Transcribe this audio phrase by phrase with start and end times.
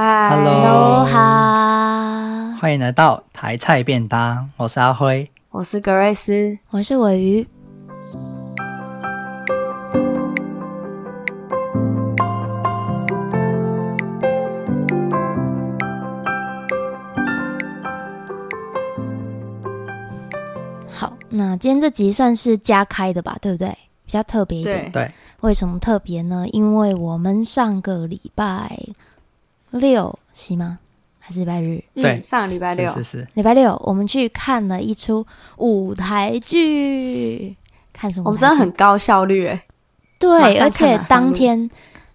[0.00, 4.48] 嗨，Hello，好，欢迎来到台菜便当。
[4.56, 7.48] 我是阿辉，我是格瑞斯，我是尾鱼。
[20.88, 23.76] 好，那今天这集算是加开的吧，对不对？
[24.06, 24.92] 比较特别一点。
[24.92, 25.10] 对，
[25.40, 26.46] 为什么特别呢？
[26.52, 28.78] 因为我们上个礼拜。
[29.70, 30.78] 六是吗？
[31.18, 31.82] 还是礼拜日？
[31.94, 33.28] 对，嗯、上个礼拜六，是是是。
[33.34, 35.26] 礼拜六，我们去看了一出
[35.58, 37.54] 舞台剧。
[37.92, 38.30] 看什么？
[38.30, 39.60] 我们真的很高效率诶。
[40.18, 41.68] 对，而且当天，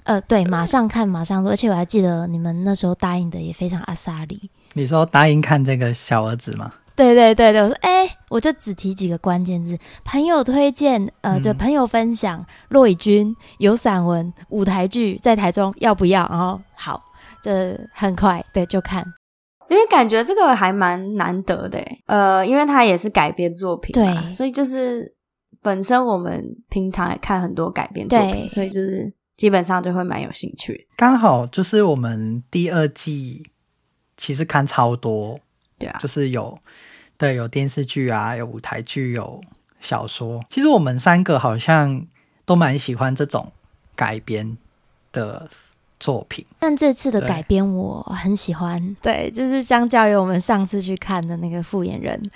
[0.04, 1.50] 呃，对，马上看，马上录。
[1.50, 4.50] 而且我还记得你们那时候答应的也非常阿莎里。
[4.74, 6.74] 你说答应看这个小儿子吗？
[6.96, 16.28] 对对对对，我说哎、欸，我就只提几个关键字：朋友推荐，呃，就朋友分享，骆以军有散文舞台剧在台中，要不要？
[16.30, 17.04] 然后好。
[17.44, 19.06] 这很快，对，就看，
[19.70, 25.14] 因为感觉这个还蛮难得的，呃，因为它也是改编作品，对，所以就是
[25.62, 30.88] 本身我们平常也看很多改编作品，所以就是基本上就会蛮有兴趣。
[30.96, 33.44] 刚好就是我们第二季
[34.16, 35.38] 其实看超多，
[35.78, 36.58] 对啊，就是有
[37.18, 39.42] 对有电视剧啊，有舞台剧，有
[39.82, 40.42] 小说。
[40.50, 42.08] 其实我们三个好像
[42.46, 43.52] 都蛮喜欢这种
[43.98, 44.58] 改编
[45.12, 45.50] 的。
[46.04, 48.98] 作品，但这次的改编我很喜欢。
[49.02, 52.30] 对，就是相较于我们上次去看的那个复眼人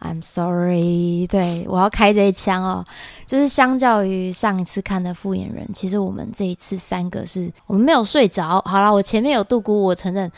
[0.00, 2.84] ，I'm sorry，对，我要开这一枪哦。
[3.26, 8.62] 就是相较于上一次看的复眼人，其实我们这一次三个是我们没有睡着。
[8.64, 10.30] 好啦，我前面有度估，我承认，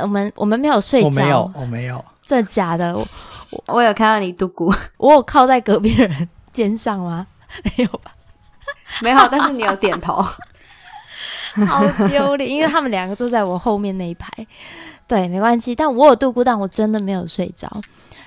[0.00, 3.04] 我们我们没有睡着，我没有，我没有，这假的，我
[3.66, 7.26] 我有看到你度估，我有靠在隔壁的人肩上吗？
[7.64, 8.12] 没有吧？
[9.02, 10.24] 没有，但是你有点头。
[11.66, 14.30] 好丢脸，因为他们两个坐在我后面那一排。
[15.06, 17.80] 对，没关系，但我有度过，但我真的没有睡着。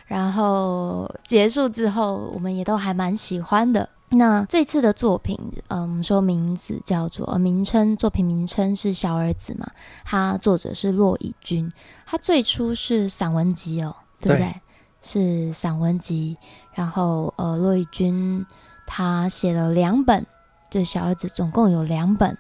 [0.08, 3.88] 然后结束之后，我们也都还蛮喜欢的。
[4.10, 5.40] 那这次的作品，
[5.70, 9.66] 嗯，我们说名字叫做名称，作品名称是小儿子嘛？
[10.04, 11.72] 他作者是骆以军，
[12.06, 14.40] 他最初是散文集哦，对不对？
[14.40, 14.54] 对，
[15.02, 16.36] 是散文集。
[16.74, 18.46] 然后呃，骆以军
[18.86, 20.26] 他写了两本，
[20.70, 22.38] 就小儿子总共有两本。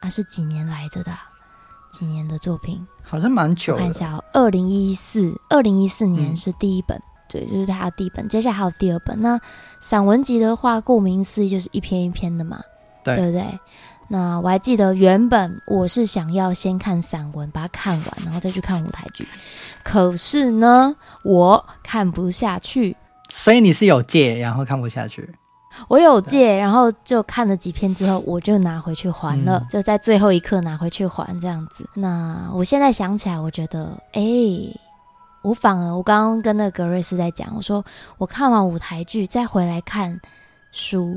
[0.00, 1.12] 啊，是几年来着的？
[1.90, 2.86] 几年的作品？
[3.02, 3.74] 好像蛮久。
[3.74, 8.28] 我看一下哦，二零一四，二零一四年是第一本，嗯，对，就是他的第一本。
[8.28, 9.20] 接下来还有第二本。
[9.22, 9.40] 那
[9.80, 12.60] 散文集的话，顾名思义就是一篇一篇的嘛，
[13.02, 13.58] 对，对不对？
[14.10, 19.26] 那我还记得原本我是想要先看散文，把它看完，然后再去看舞台剧。
[19.82, 22.96] 可是呢，我看不下去。
[23.30, 25.28] 所以你是有借，然后看不下去？
[25.88, 31.88] 我有借，然后就看了几篇之后，我就拿回去还了，嗯、就在最后一刻拿回去还这样子。
[31.94, 34.80] 那我现在想起来，我觉得，哎、欸，
[35.42, 37.84] 我反而我刚刚跟那个格瑞斯在讲，我说
[38.16, 40.20] 我看完舞台剧再回来看
[40.72, 41.16] 书，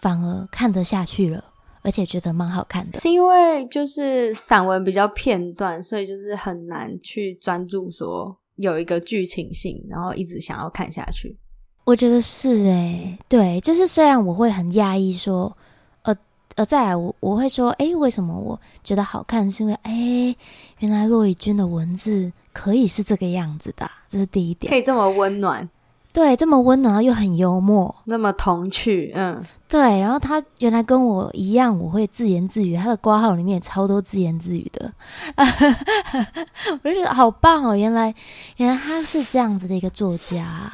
[0.00, 1.44] 反而看得下去了，
[1.82, 2.98] 而且觉得蛮好看的。
[2.98, 11.38] 是因为就是散文比较片段，所以就是很难去专注说有一个剧情性，然后一直想要看下去。
[11.84, 15.54] 我觉得是诶、欸，对，就是虽然我会很讶异说，
[16.02, 16.16] 呃
[16.56, 19.50] 呃，再来我我会说，诶，为什么我觉得好看？
[19.50, 20.34] 是因为诶，
[20.78, 25.68] 原来骆以军的文字可以是这个样子的，这是第一点，可以这么温暖，
[26.10, 30.00] 对，这么温暖又很幽默，那么童趣，嗯，对。
[30.00, 34.90] 然后他原来跟我一样，我会自言自语，他的挂号里面也超多自言自语的，
[36.82, 38.14] 我就觉得好棒哦，原来
[38.56, 40.72] 原来他是这样子的一个作家。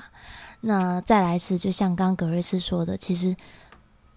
[0.60, 3.34] 那再来是，就像刚刚格瑞斯说的，其实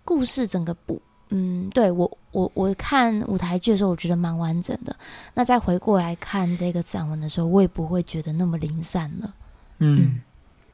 [0.04, 4.94] 故事整个不，嗯，对，我我我看舞台剧的时候，我觉得蛮完整的。
[5.34, 9.34] 那再回过来看这个散文的时候，我也不会觉得那么零散了。
[9.80, 10.22] 嗯，嗯，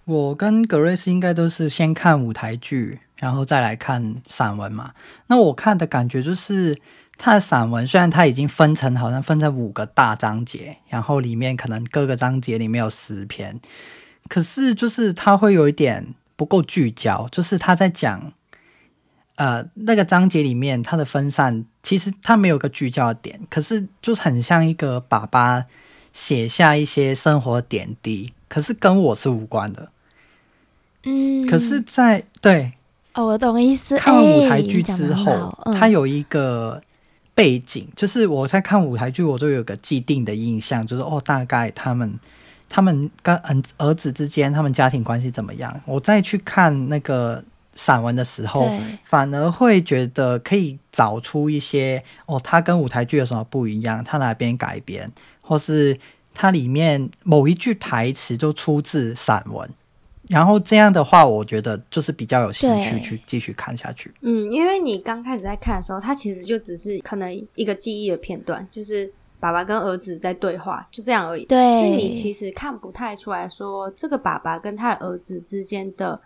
[0.06, 4.92] 我跟格瑞斯应该都是先看舞台剧，然后再来看散文嘛。
[5.28, 6.76] 那我看的感觉就是，
[7.18, 13.60] 他的散文虽然他已经分成，好像分成五个大章节，然后里面可能各个章节里面有十篇。
[14.28, 18.32] 可是，就是他会有一点不够聚焦，就是他在讲，
[19.36, 25.66] 呃，那个章节里面他的分散，其实他没有个聚焦的点，可是就是很像一个爸爸
[26.14, 29.90] 写下一些生活点滴，可是跟我是无关的。
[31.06, 32.74] 嗯，可是在，在对，
[33.14, 33.98] 哦，我懂意思。
[33.98, 36.80] 看完舞台剧之后，欸，他有一个
[37.34, 42.20] 背景，嗯，就是我在看舞台剧，我都有个既定的印象，就是哦，大概他们。
[42.70, 45.82] 他们跟嗯儿子之间，他们家庭关系怎么样？
[45.86, 47.44] 我再去看那个
[47.76, 48.70] 散文的时候，
[49.04, 54.04] 反而会觉得可以找出一些哦，他跟舞台剧有什么不一样？
[54.04, 55.12] 他哪边改编，
[55.42, 55.98] 或是
[56.34, 59.70] 它里面某一句台词就出自散文。
[60.28, 64.14] 然后这样的话，我觉得就是比较有兴趣去继续看下去。
[64.22, 71.46] 嗯，因为你刚开始在看的时候，它其实就只是可能一个记忆的片段，就是爸爸跟儿子在对话，就这样而已。
[71.46, 76.20] 对，所以你其实看不太出来说这个爸爸跟他的儿子之间的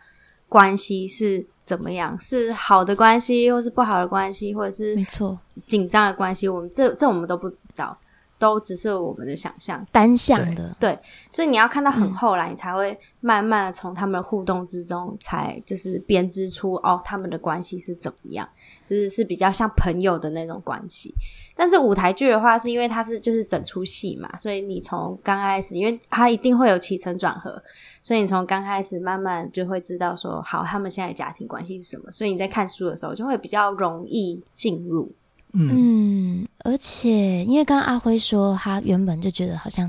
[0.50, 6.48] 关系是怎么样，是好的关系，或是不好的关系，或者是没错紧张的关系。
[6.48, 7.98] 我们这这我们都不知道。
[8.40, 11.00] 都只是我们的想象，单向的对，对，
[11.32, 18.50] 所以你要看到很后来，你才会慢慢的从他们的互动之中，才就是编织出哦，他们的关系是怎么样，
[18.84, 21.14] 就是是比较像朋友的那种关系。
[21.56, 27.62] 但是舞台剧的话，是因为它是就是整出戏嘛，所以你从刚开始，因为它一定会有起承转合，
[28.02, 35.12] 所以你从刚开始慢慢就会知道说，好，他们现在家庭关系是什么，所以你在看书的时候就会比较容易进入。
[35.52, 39.88] 嗯，而且因为刚刚阿辉说他原本就觉得好像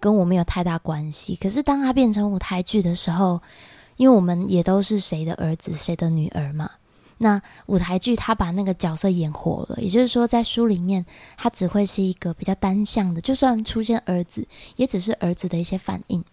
[0.00, 3.38] 跟我没有太大关系，可是当他变成舞台剧的时候，
[3.96, 6.70] 因为我们也都是谁的儿子谁的女儿嘛，
[7.18, 11.04] 那舞台剧他把那个角色演活了，也就是说在书里面
[11.36, 16.24] 他只会是一个比较单向的，就算出现儿子，也只是儿子的一些反应。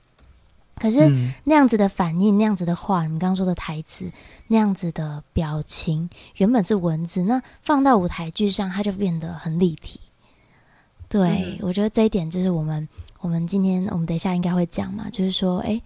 [0.75, 1.11] 可是
[1.43, 4.09] 那样子的反应，嗯、那样子的话，你们刚刚说的台词，
[4.47, 9.99] 那样子的表情，原本是文字，那放到舞台剧上，它就变得很立体。
[11.09, 12.87] 对、嗯、我觉得这一点就是我们，
[13.19, 15.81] 我们今天我们等一下应该会讲嘛，就是说，哎，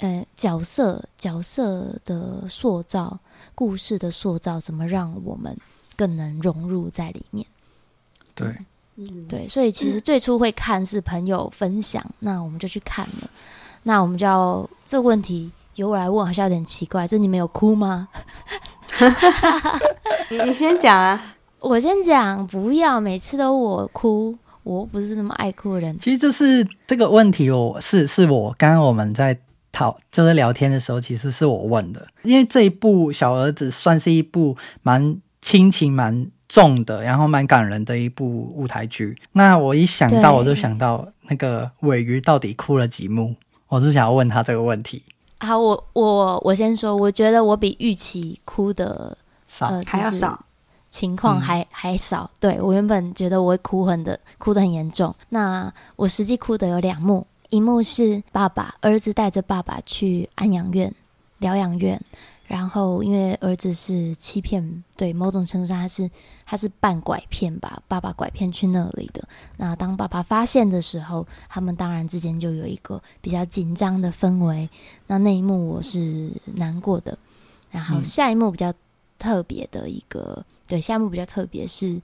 [0.00, 3.18] 呃，角色角色的塑造，
[3.54, 5.56] 故事的塑造，怎么让我们
[5.96, 7.46] 更能融入在里面？
[8.34, 8.54] 对，
[8.96, 13.30] 嗯，对，所以其实最初会看是朋友分享，嗯、那我们就去看了。
[13.82, 17.06] 那我们就要这个问题由我来问，好像有点奇怪。
[17.06, 18.08] 就你们有哭吗？
[20.28, 22.46] 你你先讲啊，我先讲。
[22.46, 25.98] 不要每次都我哭，我不是那么爱哭的人。
[25.98, 29.38] 其实就是这个问题，我是是我刚刚我们在
[29.72, 32.06] 讨就是聊天的时候，其实是我问的。
[32.22, 39.16] 因为这一部小儿子算是一部蛮亲情蛮重的，然后蛮感人的一部舞台剧。
[39.32, 43.34] 那我一想到，我就想到那个尾鱼到底哭了几幕。
[43.68, 45.00] 我就想要问他这个问题。
[45.38, 49.16] 好，我我我先说，我觉得我比预期哭的
[49.46, 50.44] 少，呃、还要少，
[50.90, 52.28] 情况还、嗯、还少。
[52.40, 55.14] 对，我原本觉得我会哭很的，哭的很严重。
[55.28, 60.94] 那我实际哭的有两幕，一幕是爸爸儿子带着爸爸去安养院、
[61.38, 62.00] 疗养院。
[62.46, 66.10] 然后，因为儿子是欺骗，对，某种程度上他是
[66.44, 69.22] 他是半拐骗吧，爸爸拐骗去那里的。
[69.56, 74.68] 那当爸爸发现的时候，他们当然之间就有一个比较紧张的氛围。
[75.06, 77.16] 那那一幕我是难过的。
[77.70, 78.74] 然后下一幕比较
[79.16, 82.02] 特别的一个，嗯、对，下一幕比较特别是，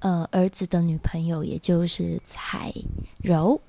[0.00, 2.74] 呃，儿子的女朋友，也就是彩
[3.22, 3.60] 柔。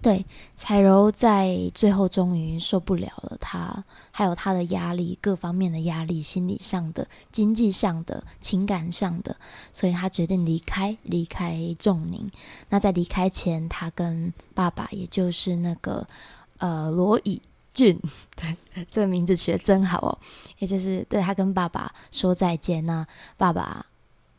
[0.00, 0.24] 对，
[0.54, 9.36] 彩柔在最后终于受不了了，她还有她的压力，各方面的压力，心理上的、经济上的、情感上的，
[9.72, 12.30] 所以她决定离开，离开仲宁。
[12.68, 16.06] 那在离开前，她跟爸爸，也就是那个
[16.58, 17.42] 呃罗以
[17.74, 18.00] 俊，
[18.36, 18.56] 对，
[18.88, 20.18] 这个名字取得真好哦，
[20.58, 22.86] 也就是对他跟爸爸说再见。
[22.86, 23.04] 那
[23.36, 23.84] 爸爸。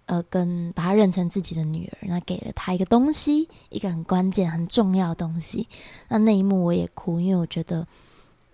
[0.10, 5.68] 呃，跟把她认成自己的女儿，那给了她一个东西，一个很关键、很重要的东西。
[6.08, 7.86] 那那一幕我也哭，因为我觉得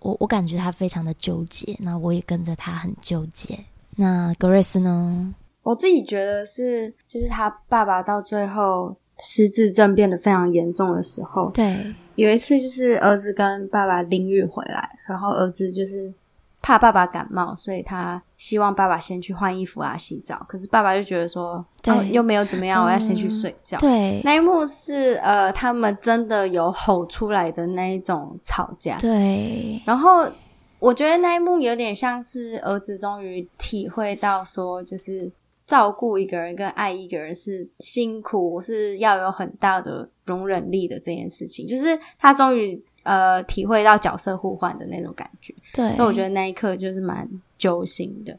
[0.00, 3.58] 我我感觉她非常的纠结，那我也跟着她很纠结。
[3.96, 5.34] 那格瑞斯呢？
[5.62, 16.12] 我自己觉得是，就是他爸爸到最后失智症变得非常严重的时候，对，有一次就是儿子跟爸爸淋浴回来，然后儿子就是。
[16.62, 20.44] 怕爸爸感冒，所以他希望爸爸先去换衣服啊、洗澡。
[20.48, 23.78] 可是爸爸就觉得说，对、哦，又没有怎么样，我要先去睡觉。
[23.78, 28.98] 嗯、对，那一幕是呃，他们真的有吼出来的那一种吵架。
[28.98, 30.26] 对，然后
[30.80, 35.30] 我觉得那一幕有点像是儿子终于体会到说，就是
[35.66, 42.82] 照顾一个人跟爱一个人是辛苦，是要有很大的容忍力的这件事情，就是他终于。
[43.06, 48.36] 呃，体会到角色互换的那种感觉，对，所以我觉得那一刻就是蛮揪心的。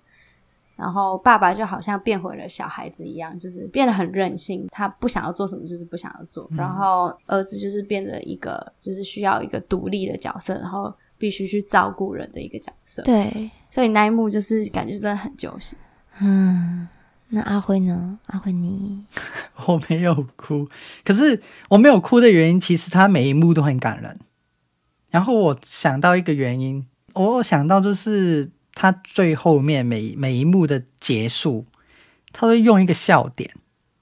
[0.76, 6.48] 然后爸爸就好像变回了小孩子一样，就是变得很任性，他不想要做什么就是不想要做。
[6.52, 13.02] 嗯、然后儿子就是变得一个，就是需要一个独立的角色，然后必须去照顾人的一个角色。
[13.04, 15.80] 对，所以那一幕就是感觉真的很揪心。
[16.20, 16.88] 嗯，
[17.30, 18.20] 那阿辉呢？
[18.28, 19.04] 阿辉你？
[19.66, 20.68] 我没有哭，
[21.04, 24.20] 可是我没有哭的原因，其实他每一幕都很感人。
[25.10, 31.66] 然后我想到一个原因，我想到就是他最后面每每一幕的结束，
[32.32, 33.50] 他会用一个笑点，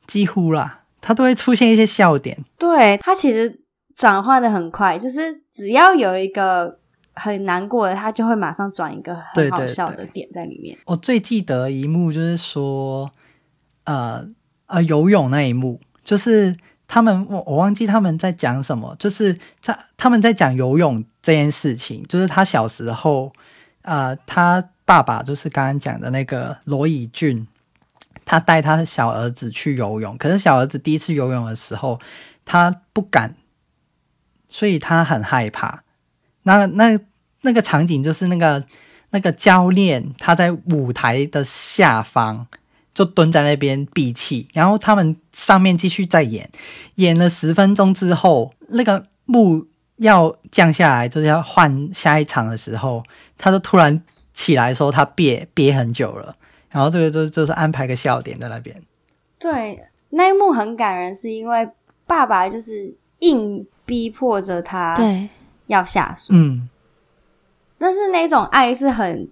[0.08, 2.38] 几乎啦，他都会出现一些笑点。
[2.58, 3.62] 对，他其实
[3.96, 6.80] 转换的很快，就是只要有一个
[7.14, 10.76] 很难过的，他就会马上转一个很好笑的点在里面。
[10.76, 13.10] 对对对，我最记得一幕就是说，
[13.86, 14.28] 呃
[14.66, 16.56] 呃，游泳那一幕，就是
[16.88, 23.32] 他们我我忘记他们在讲什么，就是在他们在讲游泳这件事情，就是他小时候，
[23.82, 27.48] 呃，他爸爸就是刚刚讲的那个罗以俊。
[28.28, 32.00] 他带他的小儿子去游泳，可是小儿子第一次游泳的时候，
[32.44, 33.36] 他不敢，
[34.50, 35.84] 所以他很害怕。
[36.42, 37.00] 那那
[37.42, 38.66] 那个场景就是那个
[39.12, 42.48] 那个教练他在舞台的下方
[42.96, 46.50] 就蹲在那边闭气，然后他们上面继续再演，
[46.96, 49.64] 演了十分钟之后，那个幕
[49.98, 53.04] 要降下来，就是要换下一场的时候，
[53.38, 54.02] 他就突然
[54.34, 56.36] 起来说他憋憋很久了。
[56.70, 58.76] 然后这个就就是安排个笑点在那边，
[59.40, 61.70] 对，那一幕很感人，是因为
[62.06, 65.30] 爸爸就是硬逼迫着他，对，
[65.68, 66.70] 要下水，嗯，
[67.78, 69.30] 但是那种爱是很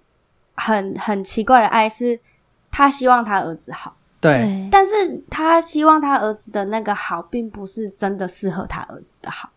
[0.55, 2.17] 很很奇怪的爱，是
[2.73, 4.91] 他希望他儿子好，对，但是
[5.29, 9.51] 他希望他儿子的那个好，并不是真的适合他儿子的好。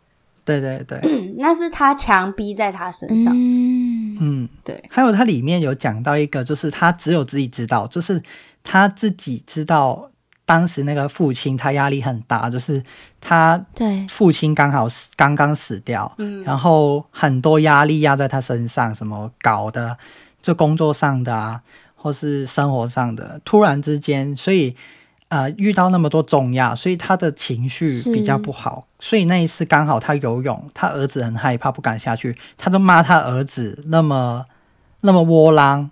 [0.44, 1.00] 对对对，
[1.38, 3.32] 那是他强逼在他身上。
[3.35, 4.16] 嗯。
[4.20, 4.80] 嗯，对。
[4.88, 8.23] 还有他里面有讲到一个，就是他只有自己知道，就是
[8.62, 10.08] 他自己知道，
[10.44, 12.80] 当时那个父亲他压力很大，就是
[13.20, 14.06] 他对。
[14.08, 19.99] 父亲刚好死，刚刚死掉，嗯，然后很多压力压在他身上，什么搞的，
[20.40, 21.61] 就工作上的啊，
[22.06, 24.76] 或是生活上的，突然之间，所以。
[25.28, 28.86] 呃，遇到那么多重压，所以他的情绪比较不好。
[29.00, 34.46] 所以那一次刚好他游泳，他儿子很害怕，不敢下去，他就骂他儿子那么
[35.00, 35.90] 那么窝囊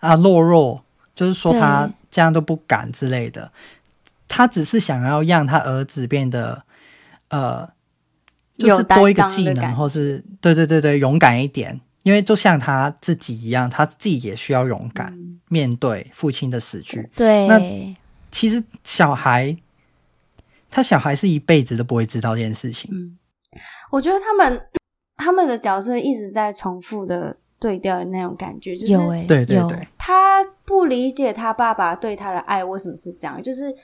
[0.00, 0.84] 啊，懦弱，
[1.14, 3.50] 就是说他这样都不敢之类的。
[4.28, 6.62] 他只是想要让他儿子变得
[7.28, 7.66] 呃，
[8.58, 11.80] 就是多一个技能，或是对对对对，勇敢一点。
[12.06, 17.10] 因为就像他自己一样，他自己也需要勇敢、嗯、面对父亲的死去。
[17.16, 17.96] 对，那。
[18.28, 19.56] 其实小孩，
[20.68, 22.90] 他小孩是一辈子都不会知道这件事情。
[22.92, 23.16] 嗯，
[23.90, 24.68] 我觉得他们
[25.16, 28.96] 他们的角色一直在重复的对调的那种感觉，就是
[29.26, 33.42] 对对对，他不理解他爸爸对他的爱为什么是这样。
[33.42, 33.78] 就是对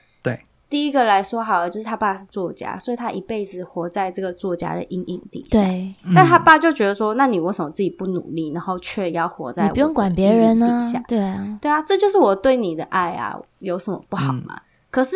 [0.73, 5.61] 第一个来说好了，就是他爸是作家，所以他一辈子活在这个作家的阴影底下。
[5.61, 11.05] 对，但他爸就觉得说，那你为什么自己不努力，然后却要活在不用管别人呢、啊？
[11.07, 13.38] 对啊，对啊，这就是我对你的爱啊。
[13.59, 14.55] 有什么不好吗？
[14.57, 15.14] 嗯、可是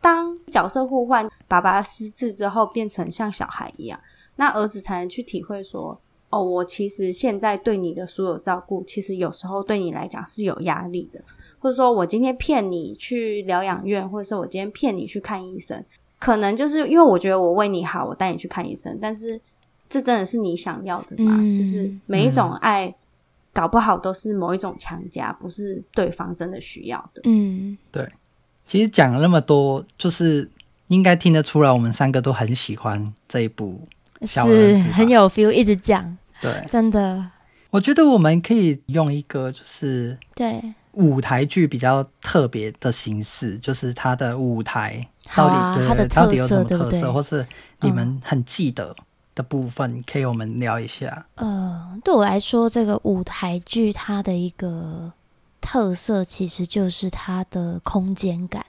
[0.00, 4.00] 当角色互换，爸爸失智之后变成像小孩一样，
[4.36, 11.20] 那儿子才能去体会说：哦，我其实现在对你的所有照顾，其实有时候对你来讲是有压力的。
[11.64, 15.82] 或者说我今天骗你去疗养院，或者是我今天骗你去看医生，
[16.18, 18.98] 可能就是因为我觉得我为你好，我带你去看医生。
[19.00, 19.40] 但是
[19.88, 21.38] 这真的是你想要的吗？
[21.38, 22.88] 嗯、就是每一种爱。
[22.88, 22.94] 嗯
[23.54, 27.22] 搞不好都是某一种强加，不是对方真的需要的。
[27.22, 28.04] 嗯，对。
[28.66, 30.50] 其实讲了那么多，就是
[30.88, 33.86] 应该听得出来，我们三个都很喜欢这一部
[34.22, 36.18] 小是很有 feel，一直讲。
[36.42, 37.24] 对，真的。
[37.70, 47.46] 我觉得我们可以用一个就是对舞台剧比较特别的形式，就是它的舞台到底、啊、对它的到底有什么特色，对对或是
[47.80, 48.94] 你们很记得。
[48.98, 51.26] 嗯的部分可以我们聊一下。
[51.34, 55.12] 呃，对我来说，这个舞台剧它的一个
[55.60, 58.64] 特色，其实就是它的空间感。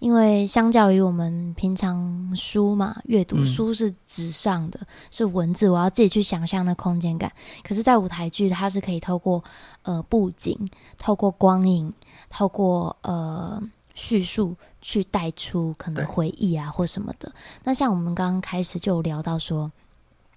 [0.00, 7.30] 因为相较于我们平常书嘛，阅读书是纸上的，嗯、是文字，我要自己去想象的空间感。
[7.62, 9.44] 可是，在舞台剧，它是可以透过
[9.82, 11.92] 呃布景、透过光影、
[12.28, 13.62] 透过呃
[13.94, 17.30] 叙述去带出可能回忆啊或什么的。
[17.62, 19.70] 那像我们刚刚开始就有聊到说。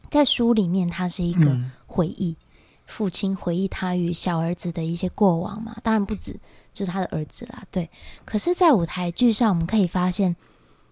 [0.09, 2.45] 在书里面，它是一个回忆，嗯、
[2.93, 5.75] 父亲回忆他与小儿子的一些过往嘛。
[5.81, 6.39] 当然不止，
[6.75, 7.63] 就是他的儿子啦。
[7.71, 7.89] 对，
[8.23, 10.35] 可是，在舞台剧上，我们可以发现，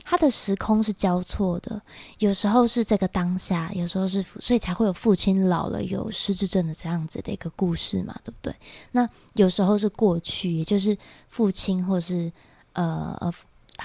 [0.03, 1.79] 他的时空是交错的。
[2.17, 8.55] 有时候是这个当下，有时候是，所以才会有父亲老了有失智症的这样子的一个故事嘛，对不对？
[8.93, 10.97] 那有时候是过去，也就是
[11.29, 12.31] 父亲或是
[12.73, 13.31] 呃呃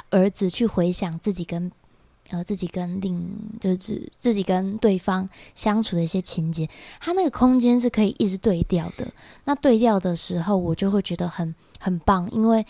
[0.08, 1.70] 儿子去回想自己跟。
[2.30, 3.24] 呃，自己跟另
[3.60, 6.68] 就是自己跟对方相处的一些情节，
[7.00, 9.06] 他那个空间是可以一直对调的。
[9.44, 12.66] 那对调的时候，我就会觉得很很棒，因为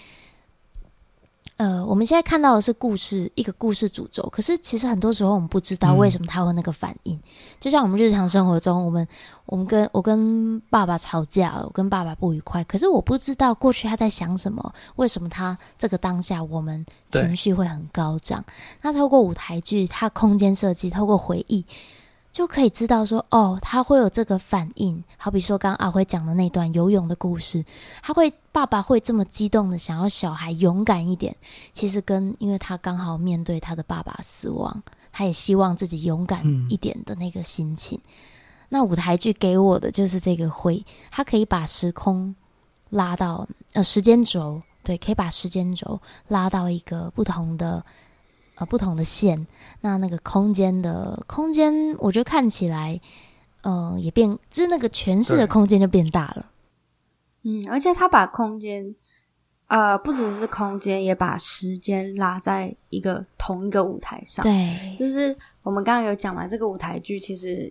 [1.56, 7.16] 呃，我们现在看到的是故事一个故事主轴，可是其实很多时候我们不知道为什么他会那个反应。
[7.16, 7.20] 嗯、
[7.58, 9.08] 就像我们日常生活中，我们
[9.46, 18.44] 我们跟我跟爸爸吵架，我跟爸爸不愉快，可是我不知道过去他在想什么，为什么他这个当下我们情绪会很高涨。
[18.82, 21.64] 那透过舞台剧，他空间设计，透过回忆。
[22.36, 25.02] 就可以知道说，哦，他会有这个反应。
[25.16, 27.64] 好比说，刚刚阿辉讲的那段游泳的故事，
[28.02, 31.34] 他会爸爸会这么激动的想要小孩勇敢一点，
[31.72, 37.98] 其实跟因为他刚好面对他的爸爸死亡，他也希望自己勇敢一点的那个心情。
[38.04, 38.12] 嗯、
[38.68, 42.36] 那舞台剧给我的就是这个会，他可以把时空
[42.90, 47.82] 拉到呃时间轴，对，可以把时间轴拉到一个不同的。
[48.56, 49.46] 呃，不同的线，
[49.82, 52.98] 那那个空间的空间，我觉得看起来，
[53.60, 56.46] 呃，也变，就是那个诠释的空间就变大了。
[57.42, 58.94] 嗯，而且他把空间，
[59.66, 64.42] 呃，不只是空间，也把时间拉在一个同一个舞台上。
[64.42, 67.70] 对，就是我们刚刚有讲完，这个舞台剧其实，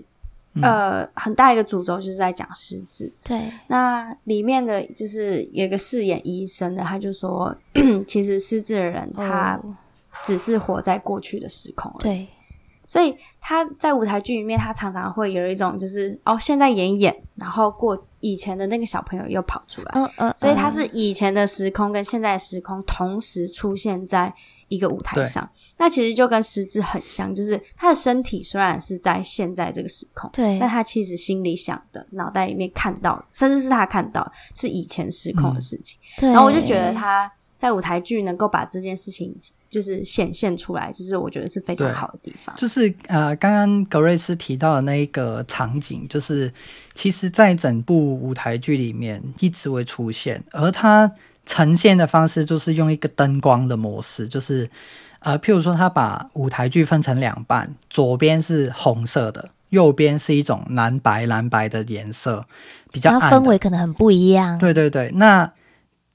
[0.62, 3.12] 呃，很大一个主轴就是在讲失智。
[3.24, 7.58] 对，那里面的就是有一个饰演医生的，他就说，
[8.08, 9.60] 其实失智的人他。
[10.26, 11.98] 哦只是活在过去的时空了。
[12.00, 12.28] 对，
[12.86, 24.34] 所以他在舞台剧里面，他常常会有一种就是哦，现在演演，然后过以前的那个小朋友又跑出来，嗯嗯，所以他是以前的时空跟现在的时空同时出现在
[24.68, 25.48] 一个舞台上。
[25.78, 36.00] 那其实就跟失智很像，就是他的身体虽然是在现在这个时空，对，但他其实心里想的、脑袋里面看到，甚至是他看到是以前时空的事情。
[36.18, 39.36] 对，然后我就觉得他在舞台剧能够把这件事情。
[39.68, 42.56] 就是显现出来，就是我觉得是非常好的地方。
[42.56, 46.50] 就是呃，刚刚格瑞斯提到的那一个场景，就是
[46.94, 51.12] 其实在整部舞台剧里面一直会出现，而它
[51.46, 54.70] 呈现的方式就是用一个灯光的模式，就是
[55.20, 62.46] 呃，譬如说他把舞台剧分成两半，左边是红色的，右边是一种蓝白蓝白的颜色，
[62.94, 64.58] 比较暗，氛围可能很不一样。
[64.58, 65.52] 对对对，那。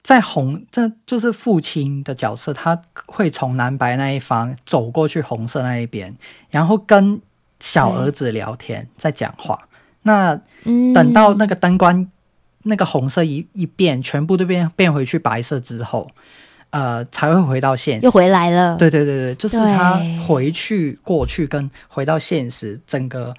[0.03, 6.15] 在红，这就是父亲的角色，他会从蓝白那一方走过去红色那一边，
[6.49, 7.21] 然后跟
[7.59, 9.67] 小儿子聊天，在讲话。
[10.03, 10.35] 那
[10.95, 12.07] 等到那个灯光，
[12.63, 16.09] 那个红色一一变，全部都变变回去白色之后，
[16.71, 18.75] 呃，才会回到现实，又回来了。
[18.77, 23.33] 对对对对，就是他回去过去跟回到现实，整个。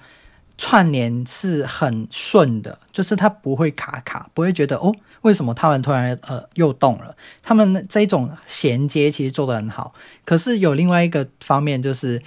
[0.55, 7.15] 串联是很顺的，就是它不会卡卡，不会觉得哦，为什么他们突然呃又动了？
[7.41, 9.93] 他们这种衔接其实做得很好。
[10.23, 12.21] 可是有另外一个方面，就是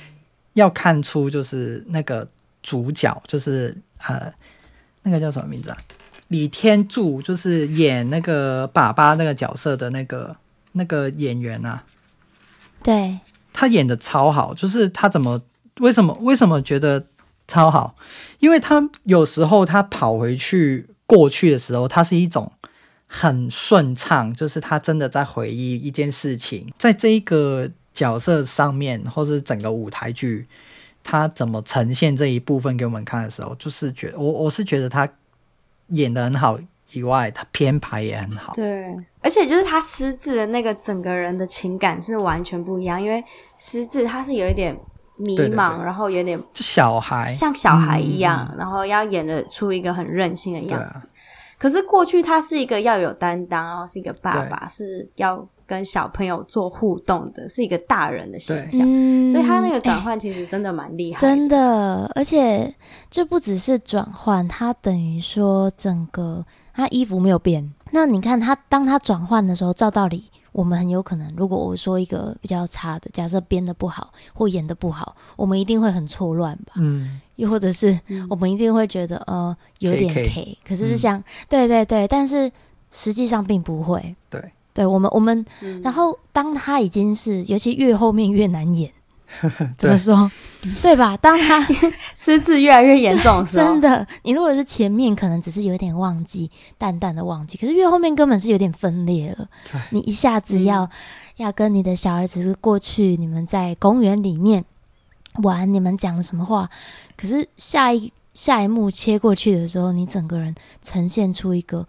[0.55, 2.29] 要看出就是那个
[2.63, 4.33] 主角，就是呃
[5.03, 5.79] 那个叫什么名字啊？
[6.29, 10.37] 李天柱，就是演那个爸爸那个角色的那个
[10.73, 11.85] 那个演员啊。
[12.83, 13.21] 对，
[13.53, 15.41] 他演的超好，就是他怎么
[15.79, 17.07] 为什么为什么觉得？
[17.49, 17.95] 超好，
[18.41, 22.51] 因为他有时候他跑回去过去的时候，他是一种
[23.07, 30.49] 很顺畅，就是他真的在回忆一件事情，在这一个角色上面，或是整个舞台剧，
[31.05, 35.09] 他怎么呈现这一部分给我们看的时候，就是觉我我是觉得他
[35.91, 36.59] 演得很好
[36.93, 38.55] 以外，他编排也很好。
[38.55, 43.23] 对，而且就是他失智的那个整个人的情感是完全不一样，因为
[43.57, 44.77] 失智他是有一点。
[45.17, 51.07] 迷茫，对对对，然后有点就小孩，像小孩一样，嗯、然后要演得出一个很任性的样子。
[51.07, 51.11] 啊、
[51.59, 58.81] 可是过去他是一个要有担当，然后是一个爸爸，是要跟小朋友做互动的，是一个大人的形象。
[58.81, 62.11] 对所以他那个转换其实真的蛮厉害的，真的。
[62.15, 62.73] 而且
[63.11, 67.73] 这不只是转换，他等于说整个他衣服没有变。
[67.91, 70.31] 那你看他当他转换的时候，照道理。
[70.57, 76.73] 我们很有可能，如果我说一个比较差的，假设编得不好或演得不好，我们一定会很错乱吧？
[76.77, 82.51] 嗯，又或者是我们一定会觉得呃有点 K，, K 可是是像、嗯、对对对，但是
[82.91, 84.17] 实际上并不会。
[84.31, 84.43] 对，
[84.73, 88.91] 对我们我们，嗯、然后当他已经是，尤其越后面越难演。
[89.41, 90.31] 对 怎么说？
[90.83, 91.17] 对吧？
[91.19, 91.61] 当他
[92.17, 94.07] 失智越来越严重，真的。
[94.23, 99.49] 你如果是前面可能只是有点忘记，淡淡的忘记，可是越后面根本是有点分裂了。
[99.91, 100.91] 你一下子要、嗯、
[101.37, 104.65] 要跟你的小儿子过去，你们在公园里面
[105.43, 106.69] 玩，你们讲了什么话？
[107.17, 111.87] 可是下一下一幕切过去的时候，你整个人呈现出一个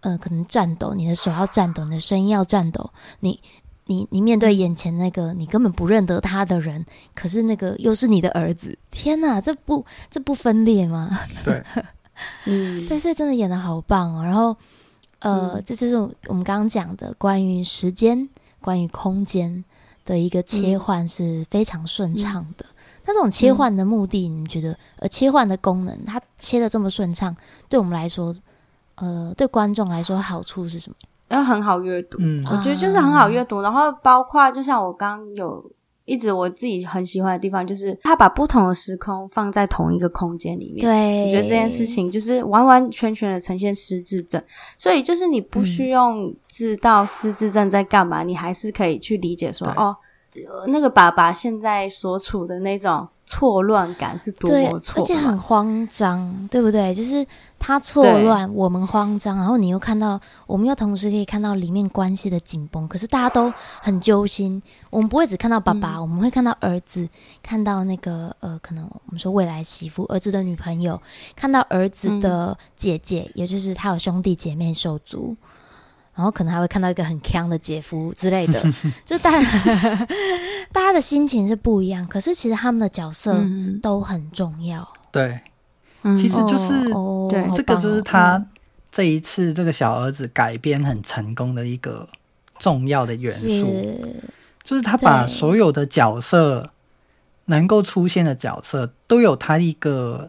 [0.00, 3.40] 呃，可能颤抖，你的手要颤抖，你的声音要颤抖，你。
[3.88, 11.18] 你你面对眼前那个你根本不认得他的人，可是那个又是你的儿子，天哪，这不这不分裂吗？
[11.44, 11.62] 对，
[12.46, 14.24] 嗯，对，所以真的演的好棒哦。
[14.24, 14.56] 然后，
[15.20, 15.96] 呃，嗯、这就是
[16.26, 18.28] 我们刚刚讲的关于时间、
[18.60, 19.64] 关于空间
[20.04, 22.66] 的一个切换是非常顺畅的。
[22.68, 27.36] 嗯、那这种切换的目的，你觉得呃，切换的功能，它切的这么顺畅，
[27.68, 28.34] 对我们来说，
[28.96, 30.96] 呃，对观众来说好处是什么？
[31.28, 33.60] 要很好阅读，嗯，我觉得就是很好阅读。
[33.62, 35.72] 然后包括就像我刚刚有。
[36.08, 40.86] 一直我自己很喜欢的地方，就是他把不同的时空放在同一个空间里面。
[40.86, 44.40] 对，我觉得这件事情就是完完全全的呈现失智症，
[44.78, 46.14] 所以就是你不需要
[46.46, 49.96] 知道失智症在干嘛，嗯、你还是可以去理解说，哦，
[50.66, 53.08] 那个爸爸现在所处的那种。
[53.28, 56.94] 错乱感是多么错，而且很慌张，对不对？
[56.94, 57.26] 就是
[57.58, 62.86] 他错乱，我们慌张，然后你又看到，我们又同时可以看到里面关系的紧绷。
[62.86, 67.08] 可是大家都很揪心，我们不会只看到爸爸，嗯、我们会看到儿子，
[67.42, 71.02] 看到那个呃，可能我们说未来媳妇，儿子的女朋友，
[71.34, 75.34] 看到儿子的姐姐，嗯、也就是他有兄弟姐妹手足。
[76.16, 78.60] 然后可能还会看到一个很强的姐夫之类的，
[79.04, 80.06] 就大家
[80.72, 83.38] 大家的心情是不一样，可是其实他们的角色
[83.82, 84.80] 都很重要。
[84.80, 85.40] 嗯、对，
[86.16, 87.46] 其实就是、哦、对。
[87.52, 88.42] 这个就是他
[88.90, 92.08] 这一次这个小儿子改编很成功的一个
[92.58, 94.22] 重要的元素，是。
[94.64, 96.70] 就是他把所有的角色
[97.44, 100.26] 能够出现的角色都有他一个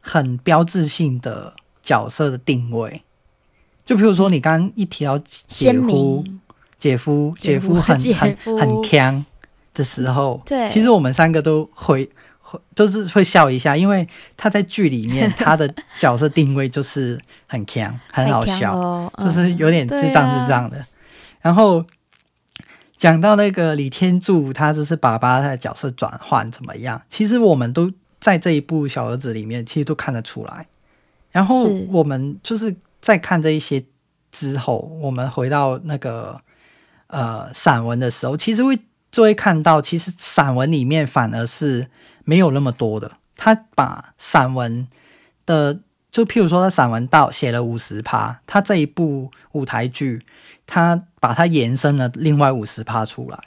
[0.00, 3.02] 很标志性的角色的定位。
[3.86, 6.24] 就比如说，你刚刚一提到姐夫、
[6.76, 9.24] 姐夫、姐夫很很很强
[9.72, 20.76] 的时候，对，其实我们三个都会会就是会笑一下，因为他在剧里面 他的角色定位就是很强，很好笑，哦、就是有点智障智障的。
[20.76, 20.86] 嗯啊、
[21.42, 21.84] 然后
[22.98, 27.00] 讲到那个李天柱，他就是爸爸他的角色转换怎么样？
[27.08, 30.66] 其实我们都在这一部小儿子里面，其实都看得出来。
[31.30, 32.74] 然后我们就是。
[33.06, 33.84] 在看这一些
[34.32, 36.40] 之后，我们回到那个
[37.06, 38.76] 呃散文的时候，其实会
[39.12, 41.86] 就会看到，其实散文里面反而是
[42.24, 43.12] 没有那么多的。
[43.36, 44.88] 他把散文
[45.46, 45.78] 的，
[46.10, 50.20] 就譬如说他散文到写了五十趴，他这一部舞台剧，
[50.66, 53.38] 他把它延伸了另外五十趴出来。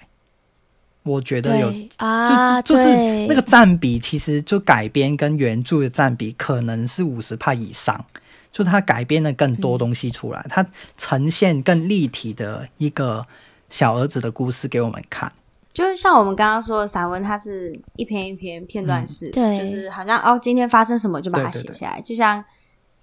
[1.03, 2.95] 我觉得有啊，就就是
[3.27, 8.05] 那个占比，其实就改编跟原著的占比可能是五十趴以上。
[8.51, 13.25] 就他改编了更多东西出来，他、嗯、呈现更立体的一个
[13.69, 15.31] 小儿子的故事给我们看。
[15.71, 22.43] 就是像我们刚刚说的散文，它是一篇一篇片段式，嗯、对，就是好像哦，今天发生什么就把它写下来，对对对，就像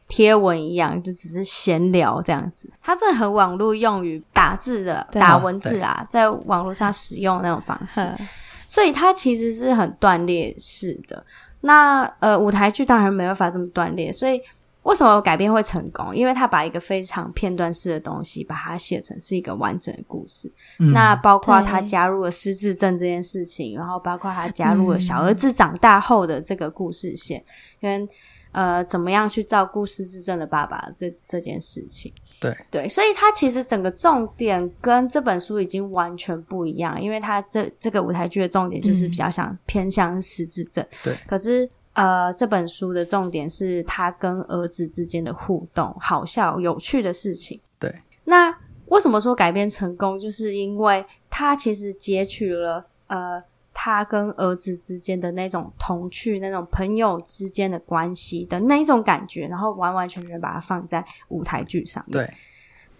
[0.08, 2.68] 贴文一样，就只是闲聊这样子。
[2.82, 8.28] 它这很网络用于打字的打文字啊，在网络上使用那种方式，嗯、
[8.68, 11.24] 所以它其实是很断裂式的。
[11.60, 14.38] 那呃，舞台剧当然没办法这么断裂，所以。
[14.86, 16.14] 为什么改编会成功？
[16.14, 20.50] 因为他把一个非常片段式的东西，把它写成是一个完整的故事。
[20.78, 28.08] 嗯、那包括他加入了失智症这件事情，然后包括他加入了小儿子长大后的这个故事线，嗯、跟
[28.52, 32.12] 呃怎么样去照顾失智症的爸爸这这件事情。
[32.38, 40.86] 对对，所以他其实整个重点跟这本书已经完全不一样，因为他这这个舞台剧的重点就是比较想偏向失智症。
[41.02, 41.68] 对，可是。
[41.96, 47.58] 呃，这本书的重点是他跟儿子之间的互动，好笑、有趣的事情。
[47.78, 47.90] 对，
[48.24, 48.54] 那
[48.88, 50.18] 为什么说改编成功？
[50.20, 62.12] 就是因为他其实截取了呃，他跟儿子之间的那种童趣、那种朋友之间的关系的那一种感觉，然后完完全全把它放在舞台剧上面。
[62.12, 62.34] 对，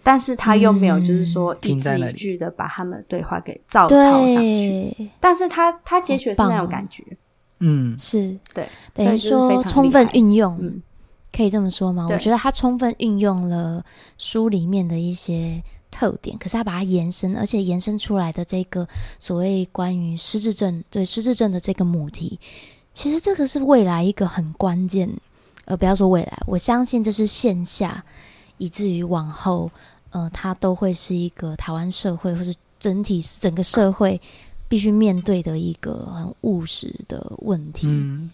[0.01, 7.03] 但是他又没有就是说一字一句的把他们的对话给照抄上去，但是他他截取的是那种感觉。
[7.59, 10.81] 嗯，是对，等于说充分运用，嗯，
[11.35, 12.07] 可以这么说吗？
[12.09, 13.83] 我觉得他充分运用了
[14.17, 22.39] 书里面的一些特点，可是他把它延伸，而且延伸出来的这个所谓关于失智症，对失智症的这个母题，
[22.93, 25.09] 其实这个是未来一个很关键，
[25.65, 28.05] 呃，不要说未来，我相信这是线下，
[28.59, 29.71] 以至于往后，
[30.11, 34.21] 呃，它都会是一个台湾社会或是整体整个社会。
[34.67, 37.87] 必须面对的一个很务实的问题。
[37.87, 38.31] 嗯，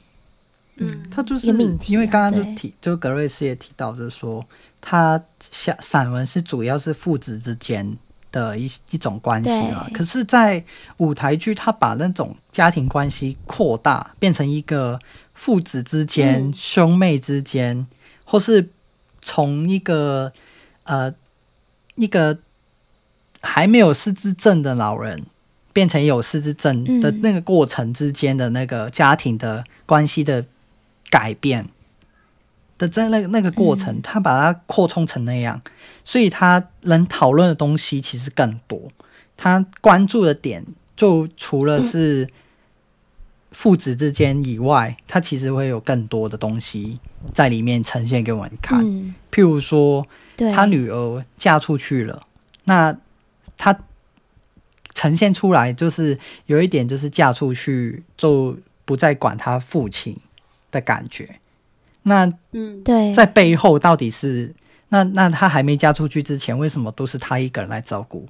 [0.78, 4.43] 嗯，他就是命题因为刚刚就提，就格瑞斯也提到，就是说
[4.82, 7.96] 他像散文是主要是父子之间
[8.32, 9.88] 的一一种关系嘛。
[9.93, 10.63] 可是，在
[10.98, 15.00] 舞台剧，他把那种家庭关系扩大，变成一个
[15.36, 17.86] 父子之间、兄妹之间，
[18.26, 18.69] 或是
[19.22, 20.34] 从一个
[20.86, 21.13] 呃
[21.96, 22.39] 一个
[23.41, 25.24] 还没有失智症的老人。
[25.73, 30.45] 变成有失智症的那个过程之间的那个家庭的关系的
[31.09, 31.67] 改变
[32.77, 35.62] 的这那那个过程，他把它扩充成那样，
[36.03, 38.79] 所以他能讨论的东西其实更多。
[39.36, 40.63] 他关注的点
[40.95, 42.27] 就除了是
[43.51, 46.99] 父子之间以外，他其实会有更多的东西
[47.33, 48.79] 在里面呈现给我们看。
[48.83, 50.05] 嗯，譬如说，
[50.38, 52.25] 他女儿嫁出去了，
[52.63, 52.95] 那
[53.57, 53.77] 他
[54.93, 60.15] 呈现出来就是有一点，就是嫁出去就不再管他父亲
[60.71, 61.39] 的感觉。
[62.03, 64.53] 那嗯，对，在背后到底是
[64.89, 68.27] 那那他还没嫁出去之前，为什么都是他一个人来照顾？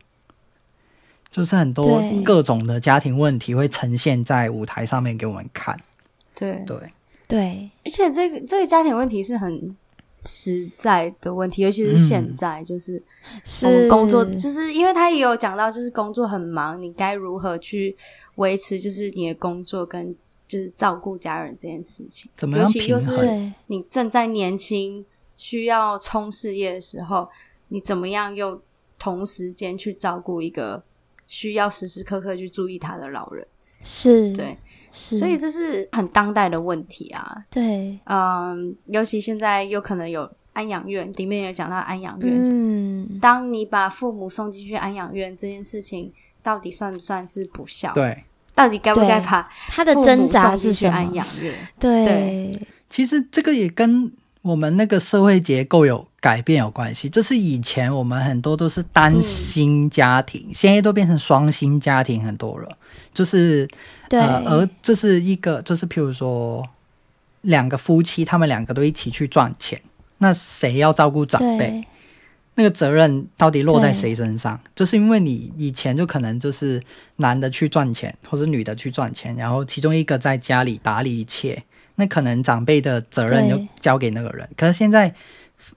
[1.31, 5.75] 就是很多各种的家庭问题会呈现在舞台上面给我们看。
[6.35, 6.77] 对对
[7.27, 9.75] 对，而且这个这个家庭问题是很
[10.25, 13.01] 实在的问题，尤其是现在，就是
[13.63, 17.95] 我们工作，是就是因为他也有讲到，就是工作很忙，你该如何去
[18.35, 20.15] 维持，就是你的工作跟
[20.47, 23.11] 就是照顾家人这件事情，怎么尤其又是
[23.67, 25.05] 你正在年轻
[25.35, 27.27] 需要冲事业的时候，
[27.67, 28.61] 你怎么样又
[28.97, 30.81] 同时间去照顾一个
[31.27, 33.45] 需要时时刻刻去注意他的老人？
[33.83, 34.57] 是，对，
[34.91, 37.35] 是，所以这是很当代的问题啊。
[37.49, 42.41] 对，嗯，尤其现在有可能有安养院，里面有讲到安养院。
[42.45, 47.93] 嗯，当你把父母送进去安养院这件事情，到底算不算是不孝？
[47.93, 48.23] 对，
[48.55, 50.87] 到底该不该把他的挣扎是去？
[50.87, 51.53] 安养院？
[51.79, 54.11] 对，对其实这个也跟
[54.43, 57.09] 我们那个社会结构有改变有关系。
[57.09, 62.77] 就是以前我们很多都是单薪家庭，嗯、现在都变成双薪家庭很多了。
[63.13, 63.67] 就是
[64.09, 66.67] 对，呃，而就是一个就是譬如说
[67.41, 69.79] 两个夫妻，他们两个都一起去赚钱，
[70.19, 71.83] 那谁要照顾长辈？
[72.55, 74.59] 那个责任到底落在谁身上？
[74.75, 76.81] 就是因为你以前就可能就是
[77.15, 81.63] 男的去赚钱，或者女的去赚钱，然后其中一个在家里打理一切。
[81.95, 85.13] 那可能长辈的责任就交给那个人，可是现在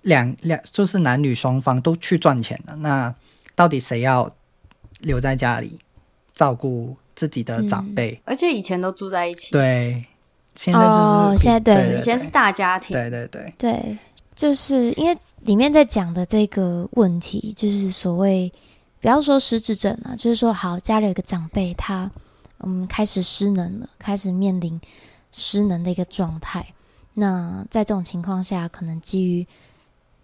[0.01, 3.15] 两两就是男女双方都去赚钱了，那
[3.55, 4.35] 到底谁要
[5.01, 5.79] 留在家里
[6.35, 8.13] 照顾自己的长辈？
[8.13, 10.05] 嗯，而且以前都住在一起，对，
[10.55, 13.53] 现在就是、哦、现在对，以前是大家庭，对对对。
[13.59, 13.99] 对，
[14.37, 18.53] 就是因为里面在讲的这个问题，就是所谓
[19.01, 22.09] 不要说失智症啊，就是说好家里有一个长辈，他
[22.61, 24.81] 嗯开始失能了，开始面临。
[25.33, 26.67] 失能的一个状态，
[27.13, 29.47] 那在这种情况下，可能基于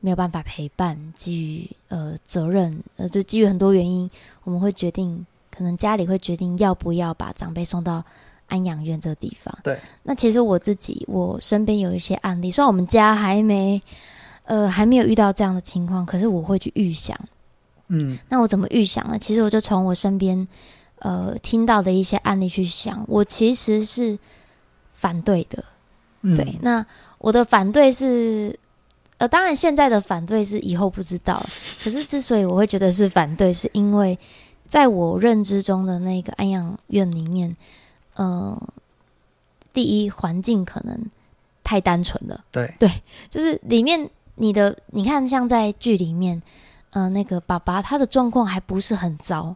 [0.00, 4.10] 没有办法陪伴，基于呃责任，呃，就基于很多原因，
[4.44, 5.26] 我们会决定，
[5.62, 8.04] 可能家里会决定要不要把长辈送到
[8.48, 9.56] 安养院这个地方。
[9.62, 13.80] 对，那其实我自己，我身边有一些案例，虽然我们家还没，
[14.44, 17.18] 呃，还没有遇到这样的情况，可是我会去预想，
[17.88, 19.18] 嗯，那我怎么预想呢？
[19.18, 20.46] 其实我就从我身边，
[20.98, 24.18] 呃，听到的一些案例去想，我其实是。
[25.02, 25.64] 反对的，
[26.36, 26.86] 对，嗯、那
[27.18, 28.56] 我的反对是，
[29.18, 31.44] 呃，当然现在的反对是以后不知道，
[31.82, 34.16] 可是之所以我会觉得是反对，是因为
[34.72, 37.54] 在我认知中的那个安养院里面，
[38.14, 38.58] 呃，
[39.70, 40.98] 第一环境可能
[41.62, 42.90] 太单纯了，对，对，
[43.28, 46.40] 就是里面你的，你看像在剧里面，
[46.88, 49.54] 呃，那个爸爸他的状况还不是很糟，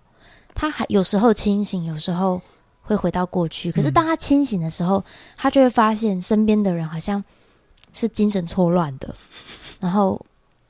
[0.54, 2.42] 他还有时候清醒，有时候。
[2.88, 5.04] 会回到过去，可是当他清醒的时候，嗯、
[5.36, 7.24] 他就会发现身边的人好像
[7.92, 9.12] 是精神错乱的，
[9.80, 10.24] 然后，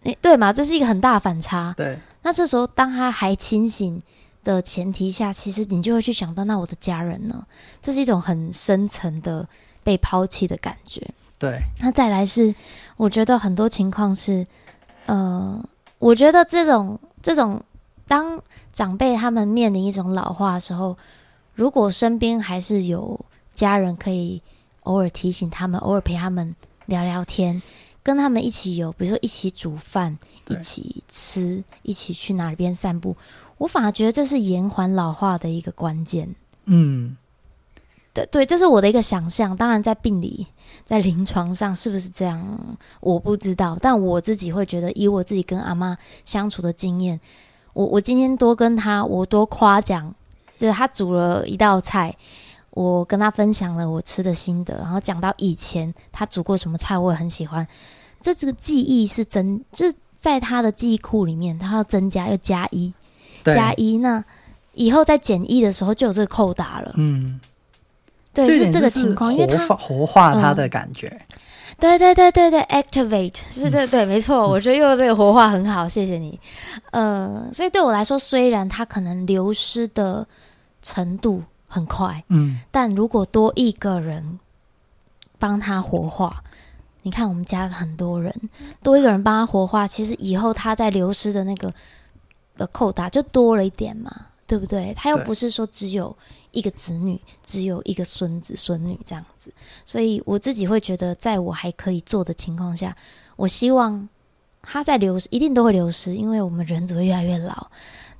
[0.05, 1.75] 诶，对嘛，这是一个很大的反差。
[1.77, 4.01] 对，那这时候当他还清醒
[4.47, 7.45] 的前提下，其实你就会去想到，那我的家人呢？
[7.83, 9.47] 这是一种很深层的
[9.83, 11.05] 被抛弃的感觉。
[11.37, 12.55] 对，那再来是，
[12.97, 14.47] 我觉得很多情况是，
[15.07, 15.61] 呃，
[15.99, 17.61] 我觉得这种这种
[18.07, 18.41] 当
[18.73, 20.97] 长辈他们面临一种老化的时候。
[21.57, 23.19] 如果身边还是有
[23.55, 24.43] 家人可以
[24.83, 26.55] 偶尔提醒他们，偶尔陪他们
[26.85, 27.63] 聊聊天，
[28.03, 30.15] 跟他们一起有，比如说一起煮饭、
[30.49, 33.17] 一起吃、一起去哪边散步，
[33.59, 36.35] 我反而觉得这是延缓老化的一个关键。
[36.65, 37.17] 嗯，
[38.13, 39.57] 对对，这是我的一个想象。
[39.57, 40.47] 当然，在病理、
[40.85, 43.79] 在临床上是不是这样，我不知道。
[43.81, 47.21] 但我自己会觉得，以我自己跟阿妈相处的经验，
[47.73, 50.15] 我我今天多跟她，我多夸奖。
[50.59, 52.17] 就是她煮了一道菜，
[52.71, 57.69] 我跟她分享了我吃的心得，然后讲到以前她煮过什么菜，我也很喜欢。
[58.23, 62.95] 这这个记忆是增，就在她的记忆库里面，他要增加又加一，
[63.53, 64.25] 加一，那
[64.75, 66.93] 以后在减一的时候就有这个扣打了。
[66.97, 67.41] 嗯，
[68.33, 71.09] 对，是这个情况，因为它活化它的感觉。
[71.09, 71.37] 嗯
[71.79, 76.41] 对对对对对，activate 是这对，没错，我觉得用这个活化很好，谢谢你。
[76.91, 80.27] 呃，所以对我来说，虽然它可能流失的
[80.81, 84.39] 程度很快，嗯，但如果多一个人
[85.39, 86.43] 帮他活化，
[87.03, 88.35] 你看我们家很多人，
[88.83, 91.71] 多一个人帮他活化，其实以后他在流失的那个
[92.57, 94.27] 呃扣打就多了一点嘛。
[94.49, 94.95] 对不对？
[94.95, 96.17] 他又不是说只有
[96.53, 99.53] 一个子女，只有一个孙子孙女这样子。
[99.85, 102.97] 所以我自己会觉得，在我还可以做的情况下，
[103.35, 104.09] 我希望
[104.63, 107.69] 他在流失，一定都会流失，因为我们人只会越来越老。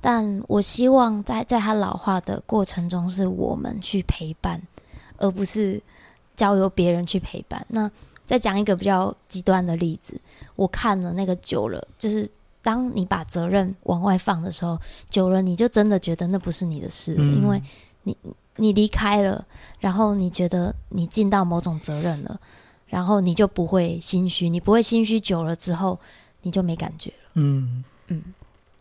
[0.01, 4.61] 但我希望在在他老化的过程中，是我们去陪伴，
[5.15, 5.81] 而不是
[6.35, 7.65] 交由别人去陪伴。
[7.69, 7.89] 那
[8.25, 10.19] 再讲一个比较极端的例子，
[10.57, 12.29] 我看了那个久了，就是
[12.67, 14.77] 当你把责任往外放的时候，
[15.09, 17.63] 久了你就真的觉得那不是你的事了，嗯、因为
[18.03, 18.17] 你
[18.57, 19.45] 你离开了，
[19.79, 22.37] 然后你觉得你尽到某种责任了，
[22.87, 25.97] 然后你就不会心虚，你不会心虚久了之后，
[26.41, 27.29] 你就没感觉了。
[27.35, 28.21] 嗯嗯，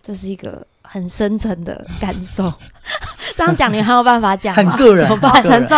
[0.02, 0.66] 这是一个。
[0.88, 2.44] 很深层的感受，
[3.34, 4.70] 这样讲你还有办法讲吗？
[4.70, 5.76] 很个人，很沉重。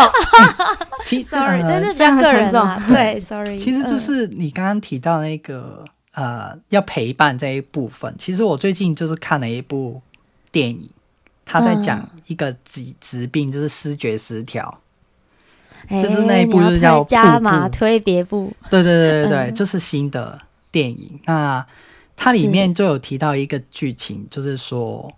[1.07, 2.79] 其实， sorry，但是非常个人啊。
[2.87, 3.59] 对， sorry。
[3.59, 5.83] 其实就是你刚刚提到那个
[6.18, 8.12] 呃，要陪伴这一部分。
[8.18, 10.02] 其实我最近就是看了一部
[10.50, 10.90] 电影，
[11.44, 14.81] 他在讲一个疾疾病，就是视觉失调。
[15.88, 18.52] 就是那一部就是叫《加码推别部》。
[18.68, 20.37] 对对对对对，就是新的
[20.72, 21.20] 电影。
[21.24, 21.64] 那
[22.16, 25.09] 它里面就有提到一个剧情，就是说，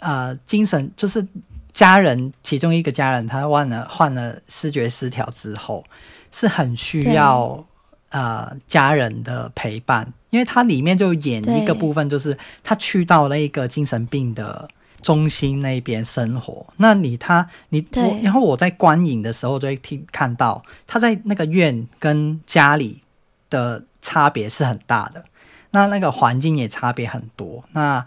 [0.00, 1.24] 呃，精神就是
[1.72, 5.84] 家人其中一个家人，他患了患了视觉失调之后，
[6.32, 7.64] 是很需要
[8.08, 14.68] 呃家人的陪伴，因为它里面就演一个部分，就是他去到那个精神病的
[15.00, 16.66] 中心那边生活。
[16.76, 23.00] 那你他你我，然后我在观影的时候就会听看到他在那个院跟家里
[23.48, 25.24] 的差别是很大的。
[25.70, 27.62] 那那个环境也差别很多。
[27.72, 28.04] 那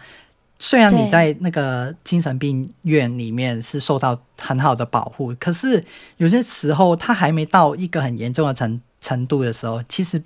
[0.57, 5.83] 虽然你在那个精神病院里面是受到很好的保护，可是
[6.17, 10.21] 有些时候他还没到一个很严重的程程度的时候，其实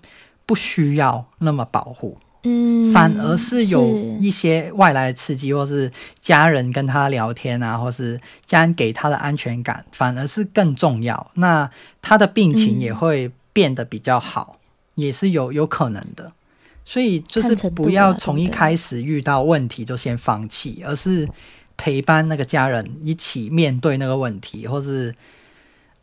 [0.46, 2.18] 不需要那么保护。
[2.48, 3.82] 嗯，反而是有
[4.22, 11.32] 一些外来的刺激，或是家人跟他聊天啊，或是家人给他的安全感，反而是更重要。
[11.34, 11.68] 那
[12.04, 14.60] 他的病情也会变得比较好，
[14.94, 16.32] 也是有有可能的。
[16.86, 21.28] 所以就是不要从一开始遇到问题就先放弃，而是
[21.78, 25.16] 陪伴那个家人一起面对那个问题，或是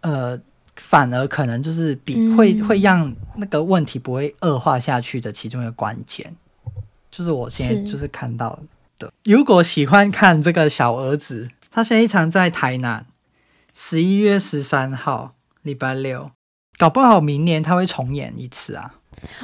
[0.00, 0.36] 呃，
[0.76, 6.34] 反而可能就是比会会让那个问题不会恶化下去的其中一个关键，
[7.10, 8.58] 就是我现在就是看到
[8.98, 9.12] 的。
[9.24, 13.04] 如果喜欢看这个小儿子，他现在一场在台南，
[13.74, 16.30] 十一月十三号礼拜六，
[16.78, 18.94] 搞不好明年他会重演一次啊。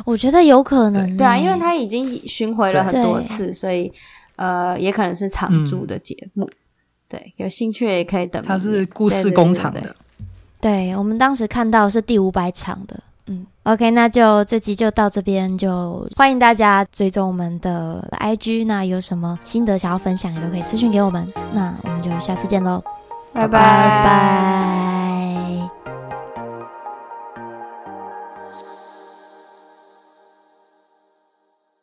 [0.04, 1.26] 我觉得有可能，对。
[1.26, 3.92] 啊，因为他已经巡回了很多次，所以
[4.36, 6.44] 呃，也可能是常驻的节目。
[6.44, 6.58] 嗯、
[7.08, 8.42] 对，有兴趣也可以等。
[8.42, 9.94] 他是故事工厂的，
[10.60, 12.98] 对，我们当时看到是第五百场的。
[13.26, 21.26] 嗯，OK，那就这集就到这边，就欢迎大家追踪我们的 IG，那有什么心得想要分享，也都可以私讯给我们。
[21.52, 22.82] 那我们就下次见喽，
[23.32, 24.87] 拜拜拜。